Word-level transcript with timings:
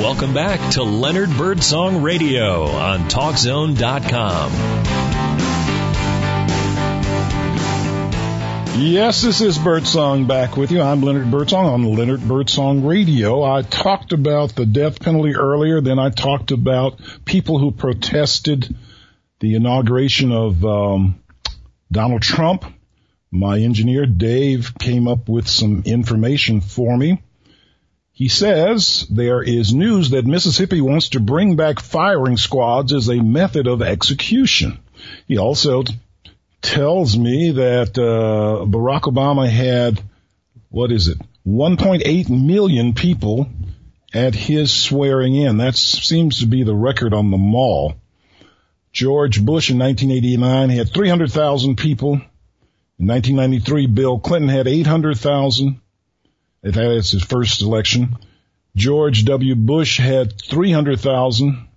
Welcome 0.00 0.34
back 0.34 0.72
to 0.72 0.82
Leonard 0.82 1.30
Birdsong 1.36 2.02
Radio 2.02 2.64
on 2.64 3.08
TalkZone.com. 3.08 4.52
Yes, 8.80 9.22
this 9.22 9.40
is 9.42 9.58
Birdsong 9.58 10.26
back 10.26 10.56
with 10.56 10.72
you. 10.72 10.80
I'm 10.80 11.02
Leonard 11.02 11.30
Birdsong 11.30 11.66
on 11.66 11.94
Leonard 11.94 12.26
Birdsong 12.26 12.84
Radio. 12.84 13.42
I 13.42 13.62
talked 13.62 14.12
about 14.12 14.54
the 14.56 14.66
death 14.66 14.98
penalty 14.98 15.36
earlier, 15.36 15.80
then 15.80 15.98
I 15.98 16.10
talked 16.10 16.50
about 16.50 16.98
people 17.24 17.58
who 17.58 17.70
protested 17.70 18.74
the 19.40 19.54
inauguration 19.54 20.32
of 20.32 20.64
um, 20.64 21.22
Donald 21.92 22.22
Trump. 22.22 22.64
My 23.30 23.60
engineer 23.60 24.06
Dave 24.06 24.72
came 24.78 25.06
up 25.06 25.28
with 25.28 25.48
some 25.48 25.82
information 25.84 26.60
for 26.60 26.96
me. 26.96 27.22
He 28.12 28.28
says 28.28 29.06
there 29.10 29.42
is 29.42 29.72
news 29.72 30.10
that 30.10 30.26
Mississippi 30.26 30.80
wants 30.80 31.10
to 31.10 31.20
bring 31.20 31.56
back 31.56 31.80
firing 31.80 32.36
squads 32.36 32.92
as 32.92 33.08
a 33.08 33.22
method 33.22 33.66
of 33.66 33.80
execution. 33.82 34.78
He 35.26 35.38
also 35.38 35.82
tells 36.60 37.16
me 37.16 37.52
that 37.52 37.98
uh, 37.98 38.64
Barack 38.66 39.02
Obama 39.02 39.48
had 39.48 40.02
what 40.70 40.92
is 40.92 41.08
it 41.08 41.18
1.8 41.46 42.28
million 42.28 42.94
people 42.94 43.48
at 44.14 44.34
his 44.34 44.72
swearing 44.72 45.34
in. 45.34 45.56
That 45.56 45.74
seems 45.74 46.40
to 46.40 46.46
be 46.46 46.62
the 46.64 46.74
record 46.74 47.14
on 47.14 47.30
the 47.30 47.38
mall. 47.38 47.94
George 48.92 49.44
Bush 49.44 49.70
in 49.70 49.78
1989 49.78 50.70
had 50.70 50.92
300,000 50.92 51.76
people. 51.76 52.20
In 52.98 53.06
1993, 53.08 53.86
Bill 53.86 54.18
Clinton 54.20 54.50
had 54.50 54.68
800,000. 54.68 55.80
That 56.62 56.92
is 56.92 57.10
his 57.10 57.24
first 57.24 57.62
election. 57.62 58.16
George 58.76 59.24
W. 59.24 59.54
Bush 59.54 59.98
had 59.98 60.40
300,000 60.40 61.68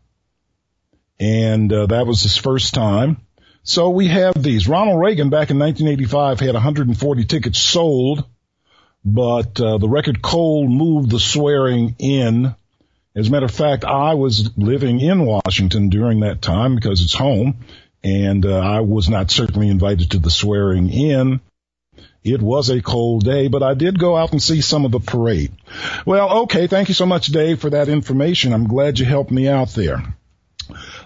and 1.19 1.71
uh, 1.71 1.85
that 1.87 2.05
was 2.05 2.21
his 2.21 2.37
first 2.37 2.73
time. 2.73 3.17
So 3.63 3.89
we 3.89 4.07
have 4.07 4.41
these. 4.41 4.67
Ronald 4.67 4.99
Reagan 4.99 5.29
back 5.29 5.49
in 5.49 5.57
1985 5.57 6.39
had 6.39 6.53
140 6.53 7.25
tickets 7.25 7.59
sold, 7.59 8.25
but 9.03 9.59
uh, 9.59 9.77
the 9.77 9.89
record 9.89 10.21
cold 10.21 10.69
moved 10.69 11.09
the 11.09 11.19
swearing 11.19 11.95
in. 11.99 12.53
As 13.15 13.27
a 13.27 13.31
matter 13.31 13.45
of 13.45 13.51
fact, 13.51 13.85
I 13.85 14.13
was 14.13 14.55
living 14.57 14.99
in 14.99 15.25
Washington 15.25 15.89
during 15.89 16.19
that 16.19 16.41
time 16.41 16.75
because 16.75 17.01
it's 17.01 17.13
home, 17.15 17.59
and 18.03 18.45
uh, 18.45 18.59
I 18.59 18.81
was 18.81 19.09
not 19.09 19.31
certainly 19.31 19.69
invited 19.69 20.11
to 20.11 20.19
the 20.19 20.29
swearing 20.29 20.89
in. 20.89 21.39
It 22.25 22.41
was 22.41 22.69
a 22.69 22.81
cold 22.81 23.23
day, 23.23 23.49
but 23.49 23.61
I 23.61 23.75
did 23.75 23.99
go 23.99 24.17
out 24.17 24.31
and 24.31 24.41
see 24.41 24.61
some 24.61 24.83
of 24.83 24.91
the 24.91 24.99
parade. 24.99 25.51
Well, 26.07 26.39
okay. 26.43 26.65
Thank 26.65 26.87
you 26.87 26.95
so 26.95 27.05
much, 27.05 27.27
Dave, 27.27 27.61
for 27.61 27.69
that 27.69 27.87
information. 27.87 28.51
I'm 28.51 28.67
glad 28.67 28.97
you 28.97 29.05
helped 29.05 29.29
me 29.29 29.47
out 29.47 29.69
there. 29.69 30.03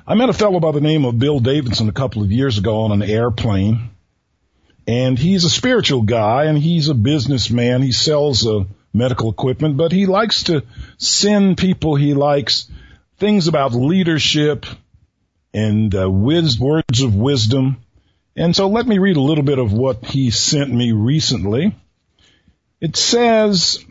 I 0.08 0.16
met 0.16 0.30
a 0.30 0.34
fellow 0.34 0.62
by 0.62 0.72
the 0.72 0.80
name 0.80 1.04
of 1.04 1.20
Bill 1.20 1.42
Davidson 1.42 1.90
a 1.90 1.92
couple 1.92 2.24
of 2.24 2.32
years 2.32 2.58
ago 2.58 2.78
on 2.82 2.94
an 2.94 3.04
airplane. 3.04 3.90
And 4.88 5.20
he's 5.20 5.44
a 5.44 5.50
spiritual 5.50 6.04
guy 6.04 6.46
and 6.46 6.58
he's 6.58 6.88
a 6.88 6.96
businessman. 6.96 7.82
He 7.82 7.92
sells 7.92 8.48
uh, 8.48 8.64
medical 8.94 9.30
equipment, 9.30 9.76
but 9.76 9.92
he 9.92 10.06
likes 10.06 10.44
to 10.44 10.64
send 10.98 11.58
people 11.58 11.96
he 11.96 12.14
likes 12.14 12.72
things 13.18 13.50
about 13.50 13.74
leadership 13.74 14.66
and 15.54 15.94
uh, 15.94 16.10
words 16.10 17.02
of 17.02 17.14
wisdom 17.14 17.84
and 18.40 18.56
so 18.56 18.68
let 18.70 18.88
me 18.88 18.98
read 18.98 19.18
a 19.18 19.22
little 19.22 19.44
bit 19.44 19.60
of 19.60 19.74
what 19.74 20.06
he 20.06 20.32
sent 20.32 20.74
me 20.74 20.94
recently. 20.94 21.76
It 22.82 22.96
says, 22.96 23.86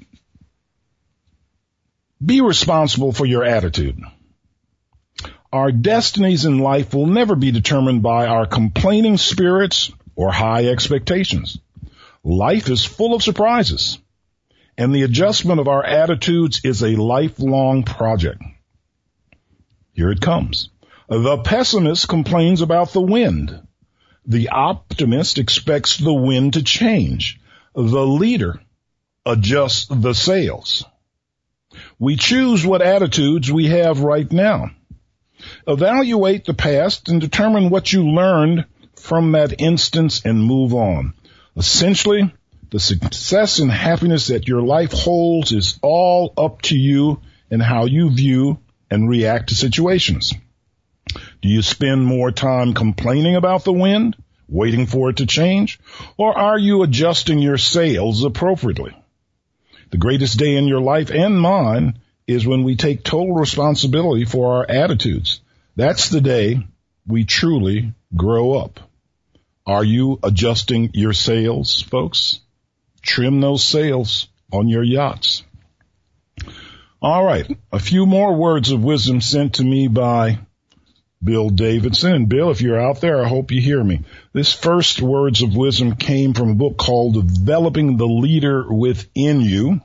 be 2.25 2.41
responsible 2.41 3.13
for 3.13 3.27
your 3.27 3.45
attitude. 3.45 4.01
Our 5.53 5.71
destinies 5.71 6.45
in 6.45 6.59
life 6.59 6.95
will 6.95 7.07
never 7.07 7.37
be 7.37 7.53
determined 7.53 8.03
by 8.03 8.27
our 8.27 8.47
complaining 8.47 9.19
spirits 9.19 9.93
or 10.17 10.33
high 10.33 10.67
expectations. 10.67 11.59
Life 12.25 12.69
is 12.69 12.85
full 12.85 13.15
of 13.15 13.23
surprises 13.23 13.99
and 14.79 14.95
the 14.95 15.03
adjustment 15.03 15.61
of 15.61 15.69
our 15.69 15.85
attitudes 15.85 16.61
is 16.65 16.83
a 16.83 16.97
lifelong 16.97 17.83
project. 17.83 18.41
Here 19.93 20.11
it 20.11 20.21
comes. 20.21 20.71
The 21.09 21.39
pessimist 21.39 22.09
complains 22.09 22.63
about 22.63 22.93
the 22.93 23.03
wind. 23.03 23.68
The 24.29 24.51
optimist 24.51 25.39
expects 25.39 25.97
the 25.97 26.13
wind 26.13 26.53
to 26.53 26.63
change. 26.63 27.41
The 27.75 28.07
leader 28.07 28.61
adjusts 29.25 29.87
the 29.87 30.13
sails. 30.13 30.85
We 31.99 32.17
choose 32.17 32.65
what 32.65 32.83
attitudes 32.83 33.51
we 33.51 33.69
have 33.69 34.01
right 34.01 34.31
now. 34.31 34.71
Evaluate 35.67 36.45
the 36.45 36.53
past 36.53 37.09
and 37.09 37.23
determine 37.23 37.71
what 37.71 37.91
you 37.91 38.11
learned 38.11 38.67
from 38.97 39.33
that 39.33 39.63
instance 39.63 40.23
and 40.27 40.43
move 40.43 40.75
on. 40.75 41.15
Essentially, 41.57 42.31
the 42.71 42.81
success 42.81 43.61
and 43.61 43.71
happiness 43.71 44.27
that 44.27 44.47
your 44.47 44.61
life 44.61 44.93
holds 44.93 45.53
is 45.53 45.79
all 45.81 46.35
up 46.37 46.61
to 46.63 46.77
you 46.77 47.23
and 47.51 47.63
how 47.63 47.87
you 47.87 48.11
view 48.11 48.59
and 48.91 49.09
react 49.09 49.49
to 49.49 49.55
situations. 49.55 50.35
Do 51.41 51.49
you 51.49 51.63
spend 51.63 52.05
more 52.05 52.33
time 52.33 52.75
complaining 52.75 53.37
about 53.37 53.65
the 53.65 53.73
wind, 53.73 54.17
waiting 54.49 54.87
for 54.87 55.11
it 55.11 55.19
to 55.19 55.27
change, 55.27 55.79
or 56.17 56.37
are 56.37 56.59
you 56.59 56.83
adjusting 56.83 57.39
your 57.39 57.59
sails 57.59 58.25
appropriately? 58.25 58.97
The 59.91 59.99
greatest 59.99 60.39
day 60.39 60.57
in 60.57 60.67
your 60.67 60.81
life 60.81 61.11
and 61.11 61.41
mine 61.41 61.99
is 62.27 62.47
when 62.47 62.63
we 62.65 62.77
take 62.77 63.05
total 63.05 63.35
responsibility 63.35 64.25
for 64.25 64.57
our 64.57 64.67
attitudes. 64.69 65.41
That's 65.77 66.09
the 66.09 66.21
day 66.21 66.67
we 67.07 67.25
truly 67.25 67.95
grow 68.15 68.59
up. 68.59 68.81
Are 69.67 69.85
you 69.85 70.19
adjusting 70.23 70.91
your 70.95 71.13
sails, 71.13 71.83
folks? 71.83 72.41
Trim 73.01 73.41
those 73.41 73.63
sails 73.63 74.29
on 74.53 74.69
your 74.69 74.83
yachts. 74.83 75.45
All 77.01 77.25
right. 77.25 77.47
A 77.71 77.79
few 77.79 78.07
more 78.07 78.35
words 78.35 78.73
of 78.73 78.83
wisdom 78.83 79.21
sent 79.21 79.55
to 79.55 79.65
me 79.65 79.89
by 79.89 80.41
Bill 81.23 81.51
Davidson. 81.51 82.27
Bill, 82.27 82.51
if 82.51 82.61
you're 82.61 82.81
out 82.81 83.01
there, 83.01 83.25
I 83.25 83.29
hope 83.29 83.51
you 83.51 83.61
hear 83.61 83.83
me. 83.83 84.05
This 84.33 84.53
first 84.53 85.03
words 85.03 85.43
of 85.43 85.57
wisdom 85.57 85.97
came 85.97 86.33
from 86.33 86.51
a 86.51 86.55
book 86.55 86.77
called 86.77 87.15
Developing 87.15 87.97
the 87.97 88.07
Leader 88.07 88.73
Within 88.73 89.41
You. 89.41 89.81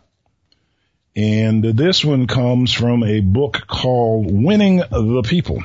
And 1.15 1.63
this 1.63 2.03
one 2.03 2.27
comes 2.27 2.71
from 2.71 3.03
a 3.03 3.19
book 3.19 3.65
called 3.67 4.31
Winning 4.31 4.77
the 4.77 5.23
People. 5.25 5.63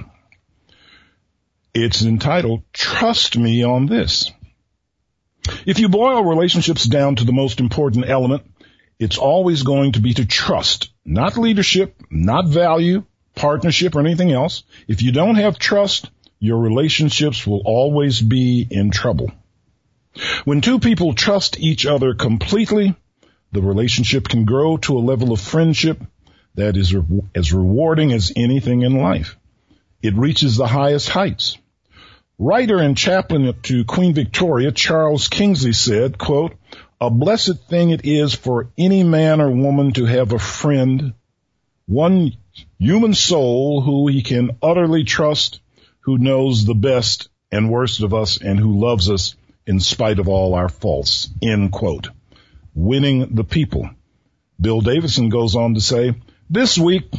It's 1.74 2.02
entitled 2.02 2.62
Trust 2.72 3.36
Me 3.36 3.62
on 3.62 3.86
This. 3.86 4.30
If 5.64 5.78
you 5.78 5.88
boil 5.88 6.24
relationships 6.24 6.84
down 6.84 7.16
to 7.16 7.24
the 7.24 7.32
most 7.32 7.60
important 7.60 8.08
element, 8.08 8.42
it's 8.98 9.16
always 9.16 9.62
going 9.62 9.92
to 9.92 10.00
be 10.00 10.12
to 10.14 10.26
trust, 10.26 10.90
not 11.04 11.36
leadership, 11.38 11.94
not 12.10 12.46
value, 12.46 13.04
partnership 13.38 13.94
or 13.94 14.00
anything 14.00 14.32
else. 14.32 14.64
If 14.86 15.02
you 15.02 15.12
don't 15.12 15.36
have 15.36 15.58
trust, 15.58 16.10
your 16.38 16.58
relationships 16.58 17.46
will 17.46 17.62
always 17.64 18.20
be 18.20 18.66
in 18.70 18.90
trouble. 18.90 19.32
When 20.44 20.60
two 20.60 20.78
people 20.78 21.14
trust 21.14 21.58
each 21.58 21.86
other 21.86 22.14
completely, 22.14 22.94
the 23.52 23.62
relationship 23.62 24.28
can 24.28 24.44
grow 24.44 24.76
to 24.78 24.98
a 24.98 25.00
level 25.00 25.32
of 25.32 25.40
friendship 25.40 26.00
that 26.54 26.76
is 26.76 26.94
re- 26.94 27.22
as 27.34 27.52
rewarding 27.52 28.12
as 28.12 28.32
anything 28.36 28.82
in 28.82 28.98
life. 28.98 29.36
It 30.02 30.14
reaches 30.14 30.56
the 30.56 30.66
highest 30.66 31.08
heights. 31.08 31.56
Writer 32.38 32.78
and 32.78 32.96
chaplain 32.96 33.54
to 33.62 33.84
Queen 33.84 34.14
Victoria, 34.14 34.70
Charles 34.70 35.28
Kingsley 35.28 35.72
said, 35.72 36.18
quote, 36.18 36.54
a 37.00 37.10
blessed 37.10 37.64
thing 37.68 37.90
it 37.90 38.04
is 38.04 38.34
for 38.34 38.70
any 38.76 39.04
man 39.04 39.40
or 39.40 39.50
woman 39.50 39.92
to 39.92 40.04
have 40.04 40.32
a 40.32 40.38
friend, 40.38 41.14
one 41.88 42.36
human 42.78 43.14
soul 43.14 43.80
who 43.80 44.08
he 44.08 44.22
can 44.22 44.50
utterly 44.62 45.04
trust, 45.04 45.60
who 46.00 46.18
knows 46.18 46.64
the 46.64 46.74
best 46.74 47.28
and 47.50 47.70
worst 47.70 48.02
of 48.02 48.12
us 48.12 48.40
and 48.40 48.60
who 48.60 48.78
loves 48.78 49.10
us 49.10 49.34
in 49.66 49.80
spite 49.80 50.18
of 50.18 50.28
all 50.28 50.54
our 50.54 50.68
faults. 50.68 51.30
End 51.42 51.72
quote. 51.72 52.08
Winning 52.74 53.34
the 53.34 53.44
people. 53.44 53.90
Bill 54.60 54.82
Davidson 54.82 55.30
goes 55.30 55.56
on 55.56 55.74
to 55.74 55.80
say, 55.80 56.14
this 56.50 56.76
week, 56.76 57.10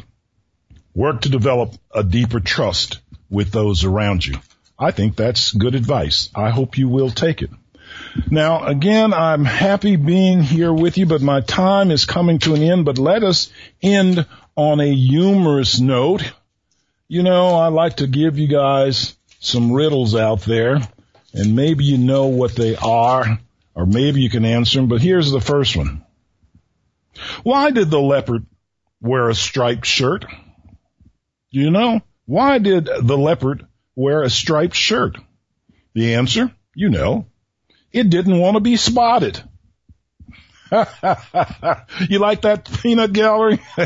work 0.94 1.22
to 1.22 1.30
develop 1.30 1.74
a 1.94 2.04
deeper 2.04 2.40
trust 2.40 3.02
with 3.30 3.52
those 3.52 3.84
around 3.84 4.26
you. 4.26 4.36
I 4.78 4.92
think 4.92 5.16
that's 5.16 5.52
good 5.52 5.76
advice. 5.76 6.30
I 6.36 6.52
hope 6.52 6.78
you 6.78 6.90
will 6.90 7.10
take 7.10 7.42
it. 7.42 7.50
Now, 8.30 8.66
again, 8.66 9.14
I'm 9.14 9.46
happy 9.46 9.96
being 9.96 10.42
here 10.42 10.72
with 10.72 10.98
you, 10.98 11.06
but 11.06 11.22
my 11.22 11.42
time 11.42 11.92
is 11.92 12.06
coming 12.06 12.40
to 12.40 12.54
an 12.54 12.62
end, 12.62 12.86
but 12.86 12.98
let 12.98 13.24
us 13.24 13.52
end 13.82 14.26
on 14.60 14.82
a 14.82 14.94
humorous 14.94 15.80
note. 15.80 16.34
You 17.08 17.24
know, 17.24 17.56
I 17.56 17.70
like 17.70 17.98
to 17.98 18.08
give 18.08 18.38
you 18.38 18.50
guys 18.50 19.16
some 19.40 19.72
riddles 19.72 20.16
out 20.16 20.42
there, 20.42 20.82
and 21.34 21.56
maybe 21.56 21.86
you 21.86 21.98
know 21.98 22.26
what 22.26 22.56
they 22.56 22.76
are, 22.76 23.40
or 23.74 23.86
maybe 23.86 24.22
you 24.22 24.30
can 24.30 24.44
answer 24.44 24.80
them, 24.80 24.90
but 24.90 25.02
here's 25.02 25.32
the 25.32 25.40
first 25.40 25.78
one. 25.78 26.04
Why 27.44 27.72
did 27.72 27.90
the 27.90 28.02
leopard 28.02 28.46
wear 29.00 29.30
a 29.30 29.34
striped 29.36 29.86
shirt? 29.86 30.26
You 31.50 31.72
know? 31.72 32.02
Why 32.26 32.58
did 32.58 32.86
the 32.86 33.18
leopard 33.18 33.66
wear 33.96 34.24
a 34.24 34.30
striped 34.30 34.76
shirt? 34.76 35.18
The 35.94 36.16
answer, 36.16 36.54
you 36.76 36.90
know, 36.90 37.28
it 37.94 38.10
didn't 38.10 38.38
want 38.38 38.56
to 38.56 38.62
be 38.62 38.76
spotted. 38.76 39.42
you 42.10 42.20
like 42.20 42.42
that 42.42 42.70
peanut 42.82 43.14
gallery? 43.14 43.60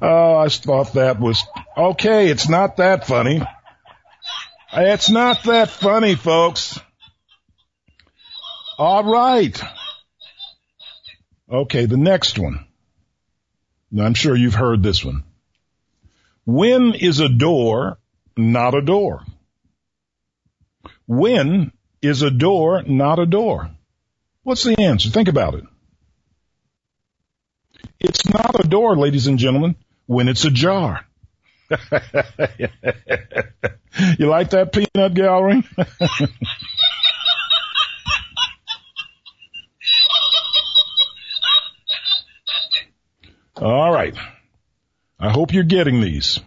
oh, 0.00 0.36
I 0.36 0.48
thought 0.48 0.94
that 0.94 1.18
was 1.20 1.42
okay. 1.76 2.28
It's 2.28 2.48
not 2.48 2.78
that 2.78 3.06
funny. 3.06 3.42
It's 4.72 5.10
not 5.10 5.44
that 5.44 5.70
funny, 5.70 6.14
folks. 6.14 6.80
All 8.78 9.04
right. 9.04 9.62
Okay, 11.50 11.86
the 11.86 11.96
next 11.96 12.38
one. 12.38 12.66
I'm 13.96 14.14
sure 14.14 14.34
you've 14.34 14.54
heard 14.54 14.82
this 14.82 15.04
one. 15.04 15.24
When 16.46 16.94
is 16.94 17.20
a 17.20 17.28
door 17.28 17.98
not 18.36 18.74
a 18.74 18.82
door? 18.82 19.22
When 21.06 21.72
is 22.04 22.22
a 22.22 22.30
door 22.30 22.82
not 22.82 23.18
a 23.18 23.26
door? 23.26 23.70
What's 24.42 24.62
the 24.64 24.80
answer? 24.80 25.10
Think 25.10 25.28
about 25.28 25.54
it. 25.54 25.64
It's 27.98 28.28
not 28.28 28.62
a 28.62 28.68
door, 28.68 28.96
ladies 28.96 29.26
and 29.26 29.38
gentlemen, 29.38 29.76
when 30.06 30.28
it's 30.28 30.44
a 30.44 30.50
jar. 30.50 31.06
you 31.70 31.78
like 34.26 34.50
that 34.50 34.70
peanut 34.72 35.14
gallery? 35.14 35.62
All 43.56 43.92
right. 43.92 44.14
I 45.18 45.30
hope 45.30 45.54
you're 45.54 45.62
getting 45.64 46.02
these. 46.02 46.40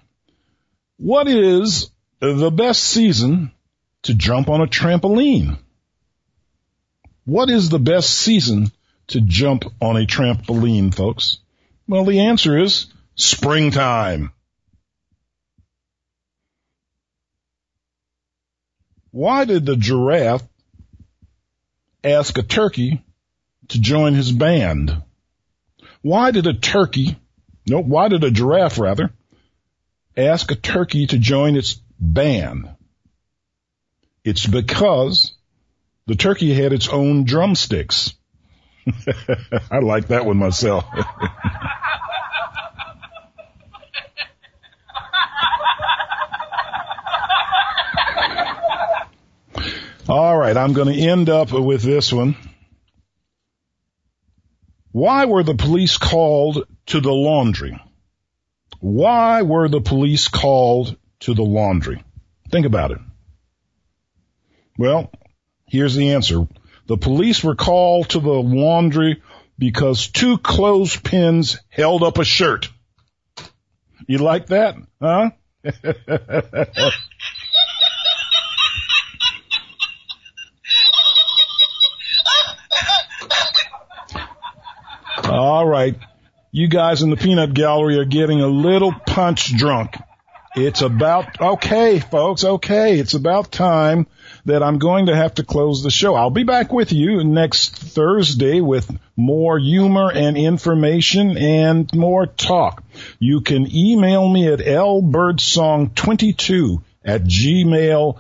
What 0.98 1.27
is 1.27 1.89
the 2.19 2.51
best 2.51 2.83
season 2.83 3.51
to 4.07 4.13
jump 4.13 4.50
on 4.50 4.62
a 4.62 4.68
trampoline? 4.68 5.59
What 7.25 7.50
is 7.50 7.68
the 7.68 7.80
best 7.80 8.09
season 8.09 8.71
to 9.07 9.19
jump 9.19 9.65
on 9.81 9.98
a 9.98 10.06
trampoline, 10.06 10.95
folks? 10.95 11.39
Well, 11.89 12.06
the 12.06 12.21
answer 12.21 12.57
is 12.57 12.88
springtime. 13.15 14.31
Why 19.12 19.44
did 19.44 19.65
the 19.65 19.75
giraffe 19.75 20.48
ask 22.01 22.38
a 22.38 22.44
turkey 22.44 23.04
to 23.69 23.81
join 23.81 24.13
his 24.13 24.31
band? 24.31 25.04
Why 26.01 26.31
did 26.31 26.48
a 26.48 26.54
turkey, 26.54 27.18
no, 27.68 27.81
why 27.81 28.07
did 28.07 28.24
a 28.24 28.31
giraffe 28.31 28.80
rather, 28.80 29.12
ask 30.15 30.50
a 30.51 30.56
turkey 30.56 31.07
to 31.07 31.18
join 31.18 31.57
its 31.57 31.74
band? 32.00 32.69
It's 34.27 34.45
because 34.45 35.31
the 36.06 36.15
turkey 36.15 36.53
had 36.53 36.74
its 36.74 36.89
own 36.89 37.24
drumsticks. 37.24 38.13
I 39.71 39.79
like 39.79 40.09
that 40.09 40.25
one 40.25 40.35
myself. 40.35 40.83
All 50.09 50.38
right, 50.38 50.57
I'm 50.57 50.73
going 50.73 50.94
to 50.94 51.00
end 51.01 51.30
up 51.30 51.53
with 51.53 51.81
this 51.81 52.12
one. 52.12 52.35
Why 54.91 55.23
were 55.23 55.44
the 55.44 55.56
police 55.56 55.97
called 55.97 56.65
to 56.88 57.00
the 57.00 57.13
laundry? 57.13 57.80
Why 58.81 59.44
were 59.44 59.69
the 59.69 59.80
police 59.80 60.27
called 60.27 60.97
to 61.21 61.33
the 61.33 61.45
laundry? 61.45 62.03
Think 62.51 62.65
about 62.65 62.91
it. 62.91 62.97
Well, 64.77 65.12
here's 65.65 65.95
the 65.95 66.13
answer. 66.13 66.47
The 66.85 66.97
police 66.97 67.44
were 67.44 67.56
called 67.56 68.09
to 68.09 68.19
the 68.19 68.29
laundry 68.29 69.21
because 69.57 70.07
two 70.07 70.38
clothespins 70.38 71.59
held 71.69 72.03
up 72.03 72.18
a 72.18 72.24
shirt. 72.24 72.69
You 74.07 74.19
like 74.19 74.47
that? 74.47 74.75
Huh? 75.01 75.31
All 85.30 85.68
right. 85.68 85.95
You 86.51 86.69
guys 86.69 87.01
in 87.01 87.09
the 87.09 87.18
peanut 87.18 87.53
gallery 87.53 87.97
are 87.97 88.06
getting 88.06 88.39
a 88.39 88.47
little 88.47 88.94
punch 88.94 89.56
drunk. 89.57 89.96
It's 90.57 90.81
about, 90.81 91.39
okay, 91.39 92.00
folks, 92.00 92.44
okay. 92.44 93.00
It's 93.00 93.13
about 93.13 93.51
time 93.51 94.07
that 94.45 94.63
I'm 94.63 94.80
going 94.80 95.06
to 95.06 95.15
have 95.15 95.36
to 95.36 95.44
close 95.44 95.83
the 95.83 95.92
show. 95.92 96.15
I'll 96.15 96.31
be 96.31 96.45
back 96.45 96.74
with 96.74 96.92
you 96.92 97.24
next 97.24 97.77
Thursday 97.77 98.59
with 98.59 98.89
more 99.15 99.59
humor 99.59 100.12
and 100.12 100.36
information 100.36 101.38
and 101.38 101.94
more 101.94 102.25
talk. 102.25 102.83
You 103.19 103.42
can 103.42 103.71
email 103.71 104.27
me 104.27 104.48
at 104.48 104.57
lbirdsong22 104.57 106.81
at 107.06 107.24
gmail.com. 107.24 108.15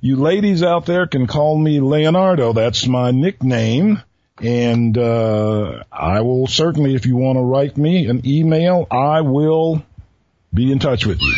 You 0.00 0.16
ladies 0.16 0.62
out 0.62 0.86
there 0.86 1.06
can 1.06 1.26
call 1.26 1.58
me 1.58 1.80
Leonardo. 1.80 2.54
That's 2.54 2.86
my 2.86 3.10
nickname. 3.10 4.00
And 4.40 4.96
uh, 4.96 5.82
I 5.92 6.22
will 6.22 6.46
certainly, 6.46 6.94
if 6.94 7.04
you 7.04 7.16
want 7.16 7.36
to 7.36 7.42
write 7.42 7.76
me 7.76 8.06
an 8.06 8.22
email, 8.24 8.86
I 8.90 9.20
will 9.20 9.84
be 10.52 10.72
in 10.72 10.78
touch 10.78 11.06
with 11.06 11.20
you. 11.20 11.34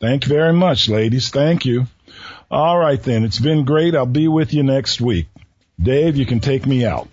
Thank 0.00 0.24
you 0.24 0.28
very 0.30 0.52
much, 0.52 0.88
ladies. 0.88 1.30
Thank 1.30 1.64
you. 1.64 1.86
All 2.50 2.78
right 2.78 3.02
then. 3.02 3.24
It's 3.24 3.38
been 3.38 3.64
great. 3.64 3.94
I'll 3.94 4.06
be 4.06 4.28
with 4.28 4.54
you 4.54 4.62
next 4.62 5.00
week. 5.00 5.28
Dave, 5.80 6.16
you 6.16 6.26
can 6.26 6.40
take 6.40 6.66
me 6.66 6.84
out. 6.84 7.08